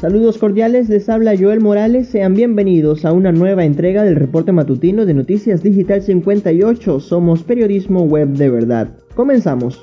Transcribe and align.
Saludos 0.00 0.38
cordiales, 0.38 0.88
les 0.88 1.10
habla 1.10 1.36
Joel 1.38 1.60
Morales, 1.60 2.08
sean 2.08 2.32
bienvenidos 2.32 3.04
a 3.04 3.12
una 3.12 3.32
nueva 3.32 3.66
entrega 3.66 4.02
del 4.02 4.16
reporte 4.16 4.50
matutino 4.50 5.04
de 5.04 5.12
Noticias 5.12 5.62
Digital 5.62 6.00
58, 6.00 7.00
somos 7.00 7.42
periodismo 7.42 8.04
web 8.04 8.30
de 8.30 8.48
verdad. 8.48 8.96
Comenzamos. 9.14 9.82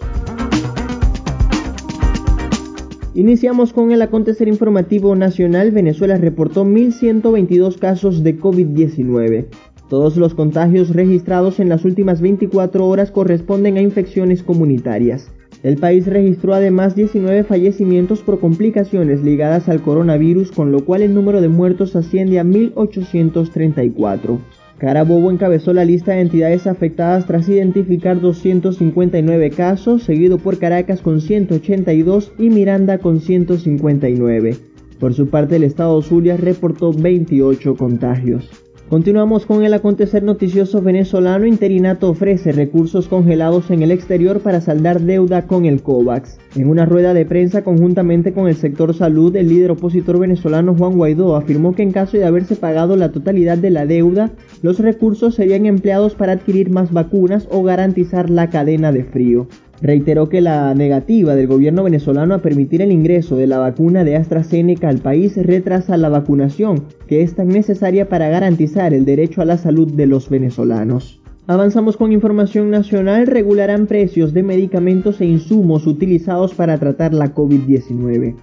Iniciamos 3.14 3.74
con 3.74 3.92
el 3.92 4.02
acontecer 4.02 4.48
informativo 4.48 5.16
nacional. 5.16 5.70
Venezuela 5.70 6.18
reportó 6.18 6.66
1.122 6.66 7.78
casos 7.78 8.24
de 8.24 8.40
COVID-19. 8.40 9.46
Todos 9.88 10.18
los 10.18 10.34
contagios 10.34 10.96
registrados 10.96 11.60
en 11.60 11.70
las 11.70 11.86
últimas 11.86 12.22
24 12.22 12.88
horas 12.88 13.12
corresponden 13.12 13.78
a 13.78 13.84
infecciones 13.84 14.42
comunitarias. 14.42 15.32
El 15.64 15.78
país 15.78 16.06
registró 16.06 16.54
además 16.54 16.96
19 16.96 17.44
fallecimientos 17.44 18.22
por 18.22 18.40
complicaciones 18.40 19.24
ligadas 19.24 19.68
al 19.70 19.82
coronavirus, 19.82 20.52
con 20.52 20.72
lo 20.72 20.86
cual 20.86 21.02
el 21.02 21.14
número 21.14 21.42
de 21.42 21.48
muertos 21.48 21.96
asciende 21.96 22.40
a 22.40 22.44
1.834. 22.44 24.38
Carabobo 24.78 25.32
encabezó 25.32 25.74
la 25.74 25.86
lista 25.86 26.12
de 26.12 26.22
entidades 26.22 26.68
afectadas 26.68 27.26
tras 27.26 27.50
identificar 27.50 28.22
259 28.22 29.50
casos, 29.50 30.04
seguido 30.04 30.38
por 30.38 30.60
Caracas 30.60 31.02
con 31.02 31.20
182 31.20 32.34
y 32.38 32.50
Miranda 32.52 33.00
con 33.00 33.20
159. 33.20 34.56
Por 35.00 35.16
su 35.16 35.30
parte, 35.30 35.56
el 35.56 35.64
estado 35.64 36.00
Zulia 36.04 36.38
reportó 36.38 36.94
28 36.94 37.76
contagios. 37.76 38.67
Continuamos 38.90 39.46
con 39.46 39.66
el 39.66 39.74
acontecer 39.74 40.24
noticioso 40.24 40.82
venezolano. 40.82 41.46
Interinato 41.46 42.10
ofrece 42.10 42.54
recursos 42.54 43.10
congelados 43.10 43.70
en 43.70 43.82
el 43.82 43.92
exterior 43.92 44.40
para 44.40 44.62
saldar 44.62 45.02
deuda 45.02 45.46
con 45.46 45.66
el 45.66 45.82
COVAX. 45.82 46.38
En 46.56 46.70
una 46.70 46.86
rueda 46.86 47.14
de 47.14 47.26
prensa 47.26 47.66
conjuntamente 47.66 48.32
con 48.32 48.48
el 48.48 48.56
sector 48.56 48.94
salud, 48.94 49.36
el 49.36 49.50
líder 49.50 49.72
opositor 49.72 50.20
venezolano 50.20 50.74
Juan 50.74 50.96
Guaidó 50.96 51.36
afirmó 51.36 51.76
que 51.76 51.84
en 51.84 51.92
caso 51.92 52.16
de 52.16 52.24
haberse 52.24 52.56
pagado 52.56 52.96
la 52.96 53.12
totalidad 53.12 53.58
de 53.58 53.72
la 53.72 53.86
deuda, 53.86 54.32
los 54.62 54.80
recursos 54.80 55.36
serían 55.36 55.66
empleados 55.66 56.16
para 56.16 56.32
adquirir 56.32 56.70
más 56.70 56.94
vacunas 56.94 57.46
o 57.52 57.64
garantizar 57.64 58.30
la 58.30 58.50
cadena 58.50 58.94
de 58.94 59.04
frío 59.04 59.50
reiteró 59.82 60.30
que 60.30 60.42
la 60.42 60.74
negativa 60.74 61.36
del 61.36 61.48
gobierno 61.48 61.84
venezolano 61.84 62.34
a 62.36 62.42
permitir 62.42 62.82
el 62.82 62.92
ingreso 62.92 63.36
de 63.36 63.48
la 63.48 63.60
vacuna 63.60 64.04
de 64.04 64.16
AstraZeneca 64.16 64.90
al 64.90 65.00
país 65.00 65.38
retrasa 65.38 65.98
la 65.98 66.10
vacunación, 66.10 66.86
que 67.08 67.22
es 67.22 67.36
tan 67.36 67.50
necesaria 67.50 68.10
para 68.10 68.30
garantizar 68.30 68.94
el 68.94 69.06
derecho 69.06 69.42
a 69.42 69.46
la 69.46 69.58
salud 69.58 69.92
de 69.92 70.08
los 70.08 70.30
venezolanos. 70.30 71.22
Avanzamos 71.50 71.96
con 71.96 72.12
información 72.12 72.70
nacional, 72.70 73.26
regularán 73.26 73.88
precios 73.88 74.34
de 74.34 74.44
medicamentos 74.44 75.22
e 75.22 75.26
insumos 75.26 75.88
utilizados 75.88 76.54
para 76.54 76.78
tratar 76.78 77.14
la 77.14 77.34
COVID-19. 77.34 78.36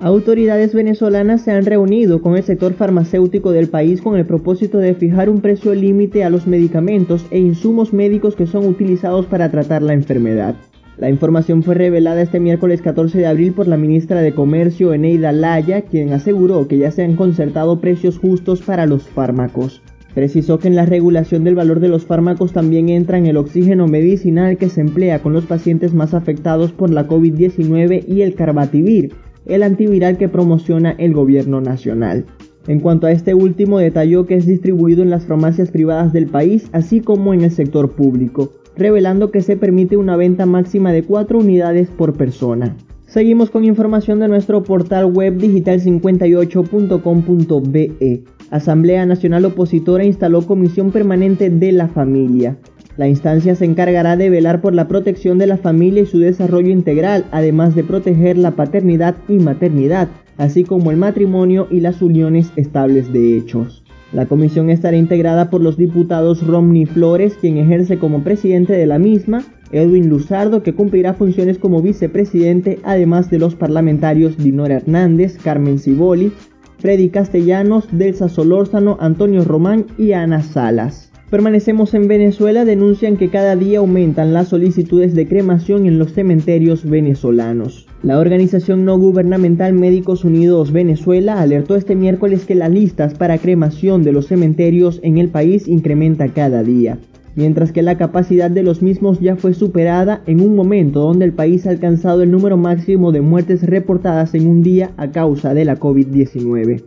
Autoridades 0.00 0.74
venezolanas 0.74 1.42
se 1.42 1.50
han 1.50 1.64
reunido 1.64 2.22
con 2.22 2.36
el 2.36 2.44
sector 2.44 2.72
farmacéutico 2.74 3.50
del 3.50 3.68
país 3.68 4.00
con 4.00 4.16
el 4.16 4.26
propósito 4.26 4.78
de 4.78 4.94
fijar 4.94 5.28
un 5.28 5.40
precio 5.40 5.74
límite 5.74 6.22
a 6.22 6.30
los 6.30 6.46
medicamentos 6.46 7.26
e 7.32 7.38
insumos 7.38 7.92
médicos 7.92 8.36
que 8.36 8.46
son 8.46 8.64
utilizados 8.66 9.26
para 9.26 9.50
tratar 9.50 9.82
la 9.82 9.94
enfermedad. 9.94 10.54
La 10.98 11.08
información 11.08 11.62
fue 11.62 11.76
revelada 11.76 12.20
este 12.20 12.40
miércoles 12.40 12.82
14 12.82 13.18
de 13.18 13.26
abril 13.26 13.52
por 13.52 13.68
la 13.68 13.76
ministra 13.76 14.20
de 14.20 14.34
Comercio 14.34 14.92
Eneida 14.92 15.30
Laya, 15.30 15.82
quien 15.82 16.12
aseguró 16.12 16.66
que 16.66 16.76
ya 16.76 16.90
se 16.90 17.04
han 17.04 17.14
concertado 17.14 17.80
precios 17.80 18.18
justos 18.18 18.62
para 18.62 18.84
los 18.84 19.04
fármacos. 19.04 19.80
Precisó 20.16 20.58
que 20.58 20.66
en 20.66 20.74
la 20.74 20.86
regulación 20.86 21.44
del 21.44 21.54
valor 21.54 21.78
de 21.78 21.86
los 21.86 22.04
fármacos 22.04 22.52
también 22.52 22.88
entran 22.88 23.26
el 23.26 23.36
oxígeno 23.36 23.86
medicinal 23.86 24.56
que 24.56 24.68
se 24.68 24.80
emplea 24.80 25.22
con 25.22 25.32
los 25.32 25.46
pacientes 25.46 25.94
más 25.94 26.14
afectados 26.14 26.72
por 26.72 26.90
la 26.90 27.06
COVID-19 27.06 28.02
y 28.08 28.22
el 28.22 28.34
carbativir, 28.34 29.12
el 29.46 29.62
antiviral 29.62 30.18
que 30.18 30.28
promociona 30.28 30.96
el 30.98 31.12
gobierno 31.12 31.60
nacional. 31.60 32.26
En 32.66 32.80
cuanto 32.80 33.06
a 33.06 33.12
este 33.12 33.34
último, 33.34 33.78
detalló 33.78 34.26
que 34.26 34.34
es 34.34 34.46
distribuido 34.46 35.04
en 35.04 35.10
las 35.10 35.26
farmacias 35.26 35.70
privadas 35.70 36.12
del 36.12 36.26
país, 36.26 36.68
así 36.72 37.00
como 37.00 37.34
en 37.34 37.42
el 37.42 37.52
sector 37.52 37.92
público 37.92 38.50
revelando 38.78 39.30
que 39.30 39.42
se 39.42 39.56
permite 39.56 39.96
una 39.96 40.16
venta 40.16 40.46
máxima 40.46 40.92
de 40.92 41.02
4 41.02 41.38
unidades 41.38 41.88
por 41.88 42.14
persona. 42.14 42.76
Seguimos 43.06 43.50
con 43.50 43.64
información 43.64 44.20
de 44.20 44.28
nuestro 44.28 44.62
portal 44.62 45.06
web 45.06 45.38
digital58.com.be. 45.38 48.24
Asamblea 48.50 49.06
Nacional 49.06 49.46
Opositora 49.46 50.04
instaló 50.04 50.46
Comisión 50.46 50.90
Permanente 50.90 51.50
de 51.50 51.72
la 51.72 51.88
Familia. 51.88 52.56
La 52.96 53.08
instancia 53.08 53.54
se 53.54 53.64
encargará 53.64 54.16
de 54.16 54.28
velar 54.28 54.60
por 54.60 54.74
la 54.74 54.88
protección 54.88 55.38
de 55.38 55.46
la 55.46 55.56
familia 55.56 56.02
y 56.02 56.06
su 56.06 56.18
desarrollo 56.18 56.70
integral, 56.70 57.24
además 57.30 57.74
de 57.74 57.84
proteger 57.84 58.36
la 58.36 58.50
paternidad 58.52 59.16
y 59.28 59.38
maternidad, 59.38 60.08
así 60.36 60.64
como 60.64 60.90
el 60.90 60.96
matrimonio 60.96 61.68
y 61.70 61.80
las 61.80 62.02
uniones 62.02 62.52
estables 62.56 63.12
de 63.12 63.36
hechos. 63.36 63.84
La 64.12 64.26
comisión 64.26 64.70
estará 64.70 64.96
integrada 64.96 65.50
por 65.50 65.60
los 65.60 65.76
diputados 65.76 66.46
Romney 66.46 66.86
Flores, 66.86 67.36
quien 67.38 67.58
ejerce 67.58 67.98
como 67.98 68.24
presidente 68.24 68.72
de 68.72 68.86
la 68.86 68.98
misma, 68.98 69.44
Edwin 69.70 70.08
Luzardo, 70.08 70.62
que 70.62 70.74
cumplirá 70.74 71.12
funciones 71.12 71.58
como 71.58 71.82
vicepresidente, 71.82 72.78
además 72.84 73.30
de 73.30 73.38
los 73.38 73.54
parlamentarios 73.54 74.38
Dinora 74.38 74.76
Hernández, 74.76 75.36
Carmen 75.36 75.78
Ciboli, 75.78 76.32
Freddy 76.78 77.10
Castellanos, 77.10 77.86
Delsa 77.92 78.30
Solórzano, 78.30 78.96
Antonio 79.00 79.44
Román 79.44 79.86
y 79.98 80.12
Ana 80.12 80.42
Salas. 80.42 81.07
Permanecemos 81.30 81.92
en 81.92 82.08
Venezuela, 82.08 82.64
denuncian 82.64 83.18
que 83.18 83.28
cada 83.28 83.54
día 83.54 83.80
aumentan 83.80 84.32
las 84.32 84.48
solicitudes 84.48 85.14
de 85.14 85.28
cremación 85.28 85.84
en 85.84 85.98
los 85.98 86.14
cementerios 86.14 86.88
venezolanos. 86.88 87.86
La 88.02 88.18
organización 88.18 88.86
no 88.86 88.98
gubernamental 88.98 89.74
Médicos 89.74 90.24
Unidos 90.24 90.72
Venezuela 90.72 91.42
alertó 91.42 91.76
este 91.76 91.94
miércoles 91.94 92.46
que 92.46 92.54
las 92.54 92.70
listas 92.70 93.12
para 93.12 93.36
cremación 93.36 94.04
de 94.04 94.12
los 94.12 94.26
cementerios 94.26 95.00
en 95.02 95.18
el 95.18 95.28
país 95.28 95.68
incrementa 95.68 96.28
cada 96.28 96.62
día, 96.62 96.98
mientras 97.36 97.72
que 97.72 97.82
la 97.82 97.98
capacidad 97.98 98.50
de 98.50 98.62
los 98.62 98.80
mismos 98.80 99.20
ya 99.20 99.36
fue 99.36 99.52
superada 99.52 100.22
en 100.26 100.40
un 100.40 100.56
momento 100.56 101.00
donde 101.00 101.26
el 101.26 101.34
país 101.34 101.66
ha 101.66 101.70
alcanzado 101.70 102.22
el 102.22 102.30
número 102.30 102.56
máximo 102.56 103.12
de 103.12 103.20
muertes 103.20 103.64
reportadas 103.64 104.34
en 104.34 104.46
un 104.46 104.62
día 104.62 104.92
a 104.96 105.10
causa 105.10 105.52
de 105.52 105.66
la 105.66 105.78
COVID-19. 105.78 106.84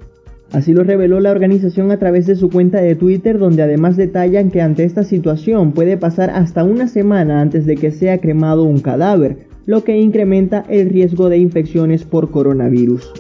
Así 0.51 0.73
lo 0.73 0.83
reveló 0.83 1.21
la 1.21 1.31
organización 1.31 1.91
a 1.91 1.97
través 1.97 2.27
de 2.27 2.35
su 2.35 2.49
cuenta 2.49 2.81
de 2.81 2.95
Twitter, 2.95 3.39
donde 3.39 3.61
además 3.61 3.95
detallan 3.95 4.51
que 4.51 4.61
ante 4.61 4.83
esta 4.83 5.03
situación 5.03 5.71
puede 5.71 5.95
pasar 5.95 6.29
hasta 6.29 6.65
una 6.65 6.87
semana 6.87 7.39
antes 7.39 7.65
de 7.65 7.77
que 7.77 7.91
sea 7.91 8.19
cremado 8.19 8.63
un 8.63 8.79
cadáver, 8.79 9.47
lo 9.65 9.85
que 9.85 9.97
incrementa 9.97 10.65
el 10.67 10.89
riesgo 10.89 11.29
de 11.29 11.37
infecciones 11.37 12.03
por 12.03 12.31
coronavirus. 12.31 13.13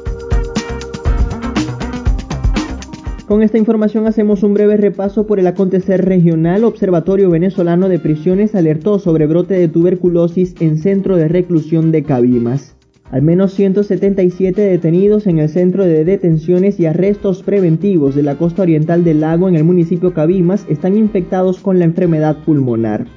Con 3.29 3.43
esta 3.43 3.57
información 3.57 4.07
hacemos 4.07 4.43
un 4.43 4.53
breve 4.53 4.75
repaso 4.75 5.25
por 5.25 5.39
el 5.39 5.47
acontecer 5.47 6.03
regional. 6.03 6.65
Observatorio 6.65 7.29
Venezolano 7.29 7.87
de 7.87 7.97
Prisiones 7.97 8.55
alertó 8.55 8.99
sobre 8.99 9.25
brote 9.25 9.53
de 9.53 9.69
tuberculosis 9.69 10.53
en 10.59 10.77
centro 10.77 11.15
de 11.15 11.29
reclusión 11.29 11.93
de 11.93 12.03
Cabimas. 12.03 12.75
Al 13.11 13.23
menos 13.23 13.53
177 13.55 14.61
detenidos 14.61 15.27
en 15.27 15.39
el 15.39 15.49
Centro 15.49 15.83
de 15.83 16.05
Detenciones 16.05 16.79
y 16.79 16.85
Arrestos 16.85 17.43
Preventivos 17.43 18.15
de 18.15 18.23
la 18.23 18.37
costa 18.37 18.61
oriental 18.61 19.03
del 19.03 19.19
lago 19.19 19.49
en 19.49 19.57
el 19.57 19.65
municipio 19.65 20.13
Cabimas 20.13 20.65
están 20.69 20.97
infectados 20.97 21.59
con 21.59 21.77
la 21.77 21.83
enfermedad 21.83 22.37
pulmonar. 22.45 23.07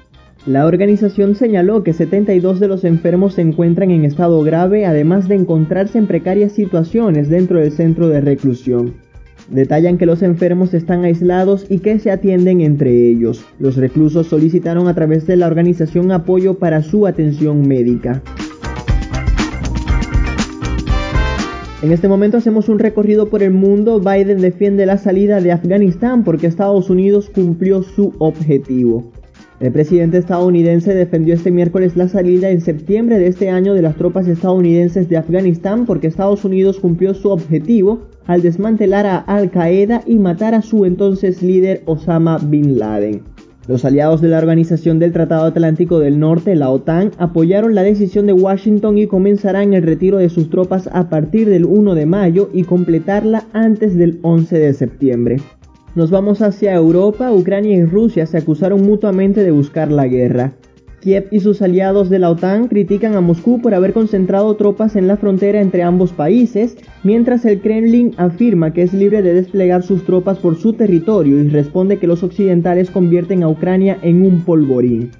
La 0.47 0.67
organización 0.67 1.37
señaló 1.37 1.85
que 1.85 1.93
72 1.93 2.59
de 2.59 2.67
los 2.67 2.83
enfermos 2.83 3.35
se 3.35 3.43
encuentran 3.43 3.93
en 3.93 4.05
estado 4.05 4.43
grave, 4.43 4.85
además 4.85 5.29
de 5.29 5.37
encontrarse 5.37 5.97
en 5.97 6.09
precarias 6.09 6.51
situaciones 6.51 7.29
dentro 7.29 7.61
del 7.61 7.71
centro 7.71 8.09
de 8.09 8.21
reclusión. 8.21 8.95
Detallan 9.49 9.97
que 9.97 10.07
los 10.07 10.23
enfermos 10.23 10.75
están 10.75 11.05
aislados 11.05 11.67
y 11.71 11.79
que 11.79 12.01
se 12.01 12.11
atienden 12.11 12.63
entre 12.63 13.09
ellos. 13.11 13.45
Los 13.61 13.77
reclusos 13.77 14.27
solicitaron 14.27 14.89
a 14.89 14.95
través 14.95 15.25
de 15.29 15.37
la 15.37 15.47
organización 15.47 16.11
apoyo 16.11 16.55
para 16.59 16.83
su 16.83 17.07
atención 17.07 17.69
médica. 17.69 18.21
En 21.85 21.93
este 21.93 22.09
momento 22.09 22.39
hacemos 22.39 22.71
un 22.71 22.79
recorrido 22.79 23.29
por 23.29 23.43
el 23.43 23.51
mundo. 23.51 24.01
Biden 24.01 24.41
defiende 24.41 24.87
la 24.87 24.97
salida 24.97 25.43
de 25.43 25.53
Afganistán 25.53 26.25
porque 26.25 26.47
Estados 26.47 26.89
Unidos 26.89 27.29
cumplió 27.29 27.83
su 27.83 28.15
objetivo. 28.21 29.13
El 29.61 29.71
presidente 29.71 30.17
estadounidense 30.17 30.95
defendió 30.95 31.35
este 31.35 31.51
miércoles 31.51 31.95
la 31.95 32.09
salida 32.09 32.49
en 32.49 32.63
septiembre 32.63 33.19
de 33.19 33.27
este 33.27 33.51
año 33.51 33.75
de 33.75 33.83
las 33.83 33.97
tropas 33.97 34.27
estadounidenses 34.27 35.11
de 35.11 35.19
Afganistán 35.19 35.85
porque 35.85 36.07
Estados 36.07 36.47
Unidos 36.47 36.81
cumplió 36.81 37.13
su 37.13 37.29
objetivo 37.29 38.09
al 38.25 38.41
desmantelar 38.41 39.05
a 39.05 39.19
Al 39.19 39.51
Qaeda 39.51 40.01
y 40.07 40.15
matar 40.15 40.55
a 40.55 40.63
su 40.63 40.87
entonces 40.87 41.43
líder 41.43 41.83
Osama 41.85 42.39
Bin 42.39 42.79
Laden. 42.79 43.34
Los 43.67 43.87
aliados 43.87 44.21
de 44.21 44.29
la 44.29 44.37
Organización 44.37 44.99
del 44.99 45.13
Tratado 45.13 45.47
Atlántico 45.47 45.99
del 45.99 46.19
Norte, 46.19 46.55
la 46.55 46.69
OTAN, 46.69 47.13
apoyaron 47.17 47.75
la 47.75 47.83
decisión 47.83 48.27
de 48.27 48.35
Washington 48.35 48.99
y 48.99 49.07
comenzarán 49.07 49.73
el 49.73 49.83
retiro 49.83 50.19
de 50.19 50.29
sus 50.29 50.51
tropas 50.51 50.91
a 50.93 51.09
partir 51.09 51.49
del 51.49 51.65
1 51.65 51.95
de 51.95 52.05
mayo 52.05 52.51
y 52.53 52.65
completarla 52.65 53.45
antes 53.55 53.97
del 53.97 54.19
11 54.21 54.59
de 54.59 54.75
septiembre. 54.75 55.37
Nos 55.95 56.11
vamos 56.11 56.43
hacia 56.43 56.75
Europa, 56.75 57.33
Ucrania 57.33 57.75
y 57.75 57.85
Rusia 57.85 58.27
se 58.27 58.37
acusaron 58.37 58.83
mutuamente 58.83 59.43
de 59.43 59.51
buscar 59.51 59.91
la 59.91 60.09
guerra. 60.09 60.53
Kiev 61.05 61.29
y 61.31 61.41
sus 61.41 61.61
aliados 61.61 62.09
de 62.09 62.19
la 62.19 62.31
OTAN 62.31 62.67
critican 62.67 63.15
a 63.15 63.21
Moscú 63.21 63.61
por 63.61 63.75
haber 63.75 63.93
concentrado 63.93 64.57
tropas 64.57 64.97
en 64.97 65.07
la 65.07 65.19
frontera 65.19 65.61
entre 65.61 65.83
ambos 65.83 66.15
países, 66.15 66.79
mientras 67.03 67.45
el 67.45 67.61
Kremlin 67.61 68.13
afirma 68.17 68.73
que 68.73 68.81
es 68.81 68.95
libre 68.95 69.21
de 69.21 69.35
desplegar 69.35 69.83
sus 69.83 70.07
tropas 70.07 70.39
por 70.39 70.57
su 70.57 70.73
territorio 70.73 71.39
y 71.39 71.49
responde 71.51 71.99
que 71.99 72.07
los 72.07 72.23
occidentales 72.23 72.91
convierten 72.91 73.43
a 73.43 73.51
Ucrania 73.51 73.99
en 74.01 74.23
un 74.23 74.47
polvorín. 74.47 75.11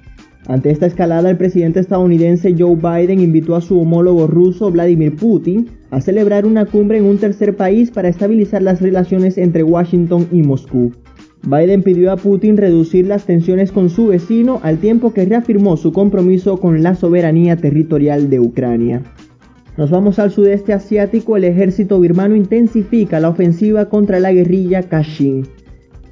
Ante 0.47 0.71
esta 0.71 0.87
escalada, 0.87 1.29
el 1.29 1.37
presidente 1.37 1.81
estadounidense 1.81 2.55
Joe 2.57 2.75
Biden 2.75 3.19
invitó 3.19 3.55
a 3.55 3.61
su 3.61 3.79
homólogo 3.79 4.25
ruso 4.25 4.71
Vladimir 4.71 5.15
Putin 5.15 5.67
a 5.91 6.01
celebrar 6.01 6.47
una 6.47 6.65
cumbre 6.65 6.97
en 6.97 7.05
un 7.05 7.19
tercer 7.19 7.55
país 7.55 7.91
para 7.91 8.09
estabilizar 8.09 8.63
las 8.63 8.81
relaciones 8.81 9.37
entre 9.37 9.61
Washington 9.61 10.27
y 10.31 10.41
Moscú. 10.41 10.91
Biden 11.43 11.83
pidió 11.83 12.11
a 12.11 12.17
Putin 12.17 12.57
reducir 12.57 13.05
las 13.05 13.25
tensiones 13.25 13.71
con 13.71 13.89
su 13.89 14.07
vecino 14.07 14.59
al 14.63 14.79
tiempo 14.79 15.13
que 15.13 15.25
reafirmó 15.25 15.77
su 15.77 15.91
compromiso 15.91 16.57
con 16.57 16.81
la 16.81 16.95
soberanía 16.95 17.55
territorial 17.55 18.29
de 18.29 18.39
Ucrania. 18.39 19.03
Nos 19.77 19.91
vamos 19.91 20.19
al 20.19 20.31
sudeste 20.31 20.71
asiático, 20.71 21.35
el 21.35 21.43
ejército 21.43 21.99
birmano 21.99 22.35
intensifica 22.35 23.19
la 23.19 23.29
ofensiva 23.29 23.89
contra 23.89 24.19
la 24.19 24.31
guerrilla 24.31 24.83
Kachin. 24.83 25.45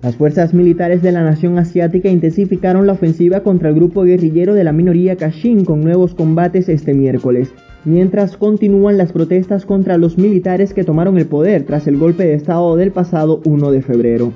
Las 0.02 0.18
fuerzas 0.18 0.54
militares 0.54 1.02
de 1.02 1.14
la 1.14 1.24
nación 1.24 1.58
asiática 1.58 2.10
intensificaron 2.10 2.86
la 2.86 2.92
ofensiva 2.92 3.40
contra 3.40 3.70
el 3.70 3.76
grupo 3.76 4.04
guerrillero 4.04 4.54
de 4.54 4.66
la 4.66 4.74
minoría 4.74 5.16
Kachin 5.16 5.64
con 5.64 5.80
nuevos 5.80 6.14
combates 6.14 6.68
este 6.68 6.94
miércoles, 6.94 7.54
mientras 7.86 8.36
continúan 8.36 8.98
las 8.98 9.14
protestas 9.14 9.66
contra 9.66 9.98
los 9.98 10.18
militares 10.18 10.74
que 10.74 10.84
tomaron 10.84 11.18
el 11.18 11.28
poder 11.28 11.64
tras 11.64 11.88
el 11.88 11.98
golpe 11.98 12.26
de 12.26 12.34
estado 12.34 12.76
del 12.76 12.92
pasado 12.92 13.40
1 13.46 13.72
de 13.72 13.82
febrero. 13.82 14.34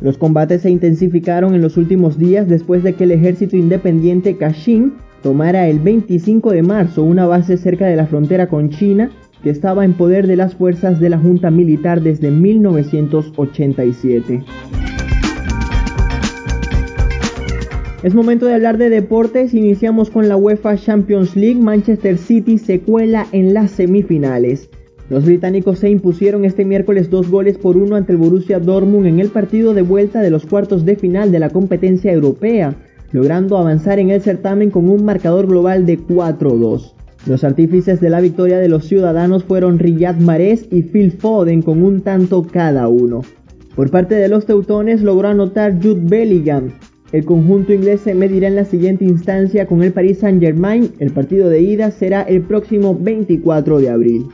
Los 0.00 0.16
combates 0.16 0.62
se 0.62 0.70
intensificaron 0.70 1.54
en 1.54 1.62
los 1.62 1.76
últimos 1.76 2.18
días 2.18 2.48
después 2.48 2.84
de 2.84 2.94
que 2.94 3.04
el 3.04 3.10
ejército 3.10 3.56
independiente 3.56 4.36
Kachin 4.36 4.94
tomara 5.22 5.66
el 5.66 5.80
25 5.80 6.52
de 6.52 6.62
marzo 6.62 7.02
una 7.02 7.26
base 7.26 7.56
cerca 7.56 7.86
de 7.86 7.96
la 7.96 8.06
frontera 8.06 8.48
con 8.48 8.70
China 8.70 9.10
que 9.42 9.50
estaba 9.50 9.84
en 9.84 9.94
poder 9.94 10.28
de 10.28 10.36
las 10.36 10.54
fuerzas 10.54 11.00
de 11.00 11.10
la 11.10 11.18
Junta 11.18 11.50
Militar 11.50 12.00
desde 12.00 12.30
1987. 12.30 14.44
Es 18.04 18.14
momento 18.14 18.46
de 18.46 18.54
hablar 18.54 18.78
de 18.78 18.90
deportes. 18.90 19.52
Iniciamos 19.54 20.10
con 20.10 20.28
la 20.28 20.36
UEFA 20.36 20.76
Champions 20.76 21.34
League. 21.34 21.60
Manchester 21.60 22.18
City 22.18 22.58
se 22.58 22.78
cuela 22.80 23.26
en 23.32 23.54
las 23.54 23.72
semifinales. 23.72 24.70
Los 25.10 25.24
británicos 25.24 25.78
se 25.78 25.88
impusieron 25.88 26.44
este 26.44 26.66
miércoles 26.66 27.08
dos 27.08 27.30
goles 27.30 27.56
por 27.56 27.78
uno 27.78 27.96
ante 27.96 28.12
el 28.12 28.18
Borussia 28.18 28.60
Dortmund 28.60 29.06
en 29.06 29.20
el 29.20 29.30
partido 29.30 29.72
de 29.72 29.80
vuelta 29.80 30.20
de 30.20 30.30
los 30.30 30.44
cuartos 30.44 30.84
de 30.84 30.96
final 30.96 31.32
de 31.32 31.38
la 31.38 31.48
competencia 31.48 32.12
europea, 32.12 32.76
logrando 33.12 33.56
avanzar 33.56 33.98
en 33.98 34.10
el 34.10 34.20
certamen 34.20 34.70
con 34.70 34.88
un 34.88 35.04
marcador 35.06 35.46
global 35.46 35.86
de 35.86 35.98
4-2. 35.98 36.92
Los 37.26 37.42
artífices 37.42 38.00
de 38.00 38.10
la 38.10 38.20
victoria 38.20 38.58
de 38.58 38.68
los 38.68 38.84
ciudadanos 38.84 39.44
fueron 39.44 39.78
Riyad 39.78 40.16
Mahrez 40.16 40.68
y 40.70 40.82
Phil 40.82 41.12
Foden 41.12 41.62
con 41.62 41.82
un 41.82 42.02
tanto 42.02 42.42
cada 42.42 42.88
uno. 42.88 43.22
Por 43.74 43.90
parte 43.90 44.14
de 44.14 44.28
los 44.28 44.44
teutones 44.44 45.02
logró 45.02 45.28
anotar 45.28 45.82
Jude 45.82 46.02
Bellingham. 46.04 46.72
El 47.12 47.24
conjunto 47.24 47.72
inglés 47.72 48.02
se 48.02 48.14
medirá 48.14 48.48
en 48.48 48.56
la 48.56 48.66
siguiente 48.66 49.06
instancia 49.06 49.66
con 49.66 49.82
el 49.82 49.92
Paris 49.92 50.18
Saint-Germain. 50.18 50.92
El 50.98 51.12
partido 51.12 51.48
de 51.48 51.62
ida 51.62 51.90
será 51.90 52.22
el 52.22 52.42
próximo 52.42 52.94
24 52.94 53.78
de 53.78 53.88
abril. 53.88 54.26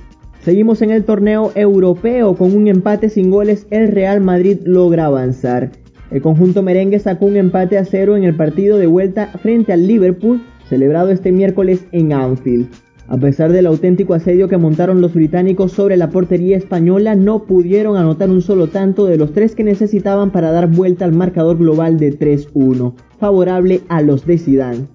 Seguimos 0.45 0.83
en 0.83 0.91
el 0.91 1.05
torneo 1.05 1.53
europeo 1.55 2.37
con 2.37 2.55
un 2.55 2.69
empate 2.69 3.09
sin 3.09 3.31
goles. 3.31 3.67
El 3.71 3.89
Real 3.89 4.21
Madrid 4.21 4.59
logra 4.65 5.07
avanzar. 5.07 5.71
El 6.11 6.21
conjunto 6.21 6.63
merengue 6.63 6.99
sacó 6.99 7.25
un 7.25 7.37
empate 7.37 7.79
a 7.79 7.87
cero 7.87 8.15
en 8.15 8.25
el 8.25 8.37
partido 8.37 8.77
de 8.77 8.87
vuelta 8.87 9.29
frente 9.41 9.73
al 9.73 9.87
Liverpool, 9.87 10.43
celebrado 10.69 11.09
este 11.09 11.33
miércoles 11.33 11.87
en 11.93 12.13
Anfield. 12.13 12.69
A 13.09 13.17
pesar 13.17 13.53
del 13.53 13.65
auténtico 13.65 14.13
asedio 14.13 14.47
que 14.47 14.59
montaron 14.59 15.01
los 15.01 15.15
británicos 15.15 15.73
sobre 15.73 15.97
la 15.97 16.11
portería 16.11 16.59
española, 16.59 17.15
no 17.15 17.45
pudieron 17.45 17.97
anotar 17.97 18.29
un 18.29 18.43
solo 18.43 18.69
tanto 18.69 19.07
de 19.07 19.17
los 19.17 19.33
tres 19.33 19.55
que 19.55 19.65
necesitaban 19.65 20.31
para 20.31 20.51
dar 20.51 20.69
vuelta 20.69 21.07
al 21.07 21.13
marcador 21.13 21.57
global 21.57 21.99
de 21.99 22.19
3-1, 22.19 22.93
favorable 23.19 23.81
a 23.89 24.03
los 24.03 24.27
de 24.27 24.37
Zidane. 24.37 24.94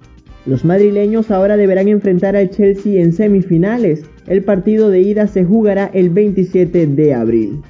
Los 0.50 0.66
madrileños 0.66 1.30
ahora 1.30 1.58
deberán 1.58 1.90
enfrentar 1.90 2.36
al 2.36 2.50
Chelsea 2.50 3.04
en 3.04 3.14
semifinales. 3.14 4.02
El 4.26 4.44
partido 4.44 4.90
de 4.90 5.00
ida 5.00 5.28
se 5.28 5.46
jugará 5.46 5.92
el 5.94 6.10
27 6.10 6.88
de 6.88 7.14
abril. 7.14 7.62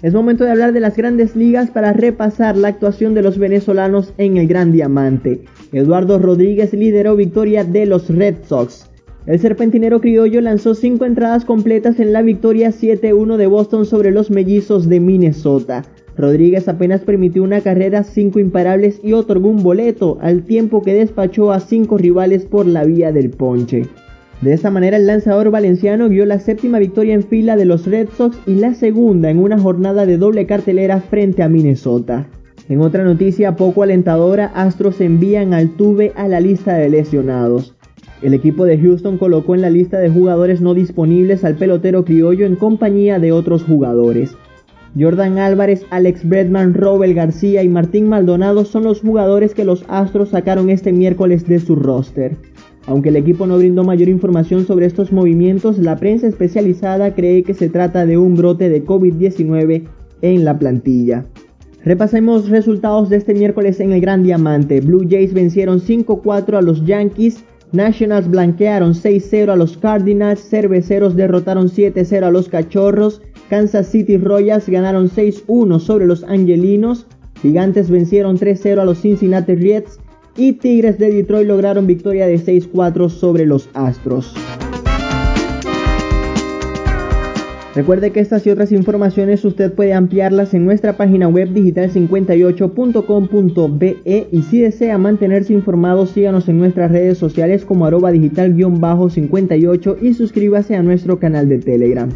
Es 0.00 0.14
momento 0.14 0.44
de 0.44 0.52
hablar 0.52 0.72
de 0.72 0.78
las 0.78 0.96
grandes 0.96 1.34
ligas 1.34 1.72
para 1.72 1.92
repasar 1.92 2.56
la 2.56 2.68
actuación 2.68 3.14
de 3.14 3.22
los 3.22 3.36
venezolanos 3.36 4.14
en 4.16 4.36
el 4.36 4.46
Gran 4.46 4.70
Diamante. 4.70 5.42
Eduardo 5.72 6.20
Rodríguez 6.20 6.72
lideró 6.72 7.16
victoria 7.16 7.64
de 7.64 7.84
los 7.86 8.08
Red 8.08 8.36
Sox. 8.46 8.88
El 9.26 9.40
serpentinero 9.40 10.00
criollo 10.00 10.40
lanzó 10.40 10.76
5 10.76 11.04
entradas 11.06 11.44
completas 11.44 11.98
en 11.98 12.12
la 12.12 12.22
victoria 12.22 12.70
7-1 12.70 13.38
de 13.38 13.48
Boston 13.48 13.86
sobre 13.86 14.12
los 14.12 14.30
mellizos 14.30 14.88
de 14.88 15.00
Minnesota. 15.00 15.82
Rodríguez 16.20 16.68
apenas 16.68 17.00
permitió 17.00 17.42
una 17.42 17.60
carrera, 17.60 18.04
5 18.04 18.38
imparables 18.38 19.00
y 19.02 19.14
otorgó 19.14 19.48
un 19.48 19.62
boleto, 19.62 20.18
al 20.20 20.42
tiempo 20.42 20.82
que 20.82 20.94
despachó 20.94 21.52
a 21.52 21.60
5 21.60 21.98
rivales 21.98 22.44
por 22.44 22.66
la 22.66 22.84
vía 22.84 23.12
del 23.12 23.30
ponche. 23.30 23.88
De 24.40 24.54
esta 24.54 24.70
manera 24.70 24.96
el 24.96 25.06
lanzador 25.06 25.50
valenciano 25.50 26.08
vio 26.08 26.24
la 26.24 26.38
séptima 26.38 26.78
victoria 26.78 27.14
en 27.14 27.22
fila 27.22 27.56
de 27.56 27.66
los 27.66 27.86
Red 27.86 28.08
Sox 28.16 28.38
y 28.46 28.54
la 28.54 28.72
segunda 28.72 29.28
en 29.28 29.38
una 29.38 29.58
jornada 29.58 30.06
de 30.06 30.16
doble 30.16 30.46
cartelera 30.46 31.00
frente 31.00 31.42
a 31.42 31.48
Minnesota. 31.48 32.26
En 32.70 32.80
otra 32.80 33.04
noticia 33.04 33.56
poco 33.56 33.82
alentadora, 33.82 34.46
Astros 34.54 35.00
envían 35.00 35.52
al 35.52 35.70
Tuve 35.70 36.12
a 36.16 36.26
la 36.28 36.40
lista 36.40 36.74
de 36.74 36.88
lesionados. 36.88 37.74
El 38.22 38.32
equipo 38.32 38.64
de 38.64 38.78
Houston 38.78 39.18
colocó 39.18 39.54
en 39.54 39.62
la 39.62 39.70
lista 39.70 39.98
de 39.98 40.08
jugadores 40.08 40.60
no 40.60 40.72
disponibles 40.72 41.44
al 41.44 41.56
pelotero 41.56 42.04
criollo 42.04 42.46
en 42.46 42.56
compañía 42.56 43.18
de 43.18 43.32
otros 43.32 43.62
jugadores. 43.64 44.36
Jordan 44.98 45.38
Álvarez, 45.38 45.86
Alex 45.90 46.28
Bredman, 46.28 46.74
Robel 46.74 47.14
García 47.14 47.62
y 47.62 47.68
Martín 47.68 48.08
Maldonado 48.08 48.64
son 48.64 48.84
los 48.84 49.00
jugadores 49.00 49.54
que 49.54 49.64
los 49.64 49.84
Astros 49.88 50.30
sacaron 50.30 50.68
este 50.68 50.92
miércoles 50.92 51.46
de 51.46 51.60
su 51.60 51.76
roster. 51.76 52.36
Aunque 52.86 53.10
el 53.10 53.16
equipo 53.16 53.46
no 53.46 53.58
brindó 53.58 53.84
mayor 53.84 54.08
información 54.08 54.66
sobre 54.66 54.86
estos 54.86 55.12
movimientos, 55.12 55.78
la 55.78 55.96
prensa 55.96 56.26
especializada 56.26 57.14
cree 57.14 57.44
que 57.44 57.54
se 57.54 57.68
trata 57.68 58.04
de 58.04 58.18
un 58.18 58.34
brote 58.34 58.68
de 58.68 58.84
COVID-19 58.84 59.84
en 60.22 60.44
la 60.44 60.58
plantilla. 60.58 61.24
Repasemos 61.84 62.48
resultados 62.48 63.08
de 63.08 63.16
este 63.16 63.32
miércoles 63.32 63.80
en 63.80 63.92
el 63.92 64.00
Gran 64.00 64.22
Diamante. 64.22 64.80
Blue 64.80 65.06
Jays 65.08 65.32
vencieron 65.32 65.80
5-4 65.80 66.58
a 66.58 66.62
los 66.62 66.84
Yankees, 66.84 67.44
Nationals 67.72 68.28
blanquearon 68.28 68.94
6-0 68.94 69.50
a 69.50 69.56
los 69.56 69.78
Cardinals, 69.78 70.40
Cerveceros 70.40 71.14
derrotaron 71.14 71.68
7-0 71.68 72.24
a 72.24 72.30
los 72.30 72.48
Cachorros, 72.48 73.22
Kansas 73.50 73.88
City 73.88 74.16
Royals 74.16 74.66
ganaron 74.68 75.10
6-1 75.10 75.80
sobre 75.80 76.06
los 76.06 76.22
Angelinos, 76.22 77.08
Gigantes 77.42 77.90
vencieron 77.90 78.38
3-0 78.38 78.78
a 78.78 78.84
los 78.84 79.00
Cincinnati 79.00 79.56
Reds, 79.56 79.98
y 80.36 80.52
Tigres 80.52 80.98
de 80.98 81.10
Detroit 81.10 81.48
lograron 81.48 81.88
victoria 81.88 82.28
de 82.28 82.38
6-4 82.38 83.08
sobre 83.08 83.46
los 83.46 83.68
Astros. 83.74 84.32
Recuerde 87.74 88.12
que 88.12 88.20
estas 88.20 88.46
y 88.46 88.50
otras 88.50 88.70
informaciones 88.70 89.44
usted 89.44 89.72
puede 89.72 89.94
ampliarlas 89.94 90.54
en 90.54 90.64
nuestra 90.64 90.96
página 90.96 91.26
web 91.28 91.52
digital58.com.be 91.52 94.28
y 94.30 94.42
si 94.42 94.60
desea 94.60 94.96
mantenerse 94.98 95.52
informado 95.52 96.06
síganos 96.06 96.48
en 96.48 96.58
nuestras 96.58 96.92
redes 96.92 97.18
sociales 97.18 97.64
como 97.64 97.86
arroba 97.86 98.12
digital-58 98.12 99.96
y 100.02 100.14
suscríbase 100.14 100.76
a 100.76 100.82
nuestro 100.82 101.18
canal 101.18 101.48
de 101.48 101.58
Telegram. 101.58 102.08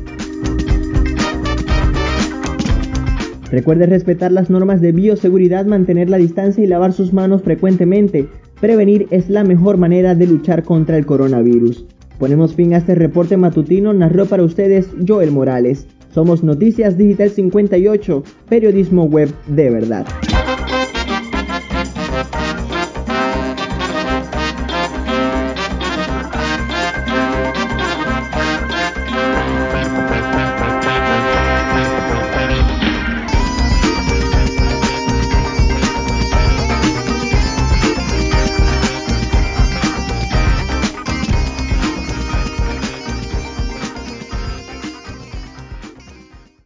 Recuerde 3.54 3.86
respetar 3.86 4.32
las 4.32 4.50
normas 4.50 4.80
de 4.80 4.90
bioseguridad, 4.90 5.64
mantener 5.64 6.10
la 6.10 6.16
distancia 6.16 6.64
y 6.64 6.66
lavar 6.66 6.92
sus 6.92 7.12
manos 7.12 7.42
frecuentemente. 7.42 8.26
Prevenir 8.60 9.06
es 9.12 9.30
la 9.30 9.44
mejor 9.44 9.76
manera 9.76 10.16
de 10.16 10.26
luchar 10.26 10.64
contra 10.64 10.98
el 10.98 11.06
coronavirus. 11.06 11.86
Ponemos 12.18 12.56
fin 12.56 12.74
a 12.74 12.78
este 12.78 12.96
reporte 12.96 13.36
matutino, 13.36 13.92
narró 13.92 14.26
para 14.26 14.42
ustedes 14.42 14.88
Joel 15.06 15.30
Morales. 15.30 15.86
Somos 16.12 16.42
Noticias 16.42 16.98
Digital 16.98 17.30
58, 17.30 18.24
periodismo 18.48 19.04
web 19.04 19.32
de 19.46 19.70
verdad. 19.70 20.04